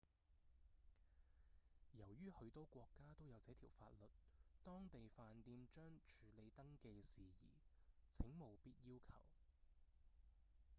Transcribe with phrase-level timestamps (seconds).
[1.93, 4.07] 由於許多國家都有這條法律
[4.63, 7.51] 當地飯店將處理登記事宜
[8.11, 9.21] 請務必要求